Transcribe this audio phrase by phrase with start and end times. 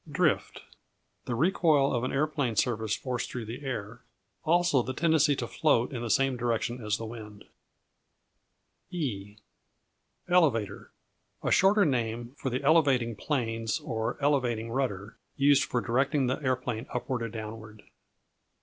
[0.11, 0.63] Drift
[1.25, 4.01] The recoil of an aeroplane surface forced through the air:
[4.43, 7.45] also the tendency to float in the same direction as the wind.
[8.89, 9.37] E
[10.27, 10.89] Elevator
[11.43, 16.87] A shorter name for the elevating planes or elevating rudder, used for directing the aeroplane
[16.91, 17.83] upward or downward.